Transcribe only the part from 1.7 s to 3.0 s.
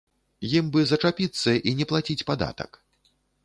і не плаціць падатак.